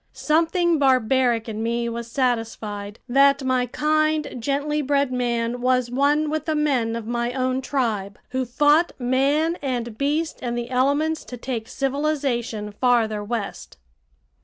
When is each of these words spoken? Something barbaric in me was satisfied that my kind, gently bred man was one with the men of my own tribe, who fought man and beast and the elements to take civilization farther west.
Something 0.13 0.79
barbaric 0.79 1.47
in 1.47 1.61
me 1.61 1.87
was 1.87 2.09
satisfied 2.11 2.97
that 3.07 3.43
my 3.43 3.67
kind, 3.67 4.33
gently 4.39 4.81
bred 4.81 5.13
man 5.13 5.61
was 5.61 5.91
one 5.91 6.31
with 6.31 6.45
the 6.45 6.55
men 6.55 6.95
of 6.95 7.05
my 7.05 7.33
own 7.33 7.61
tribe, 7.61 8.17
who 8.29 8.43
fought 8.43 8.93
man 8.97 9.59
and 9.61 9.99
beast 9.99 10.39
and 10.41 10.57
the 10.57 10.71
elements 10.71 11.23
to 11.25 11.37
take 11.37 11.67
civilization 11.67 12.71
farther 12.71 13.23
west. 13.23 13.77